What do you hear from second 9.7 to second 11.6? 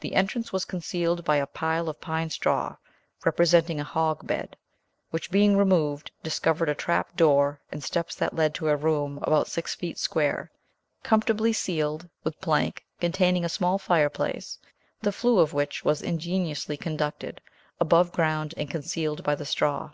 feet square, comfortably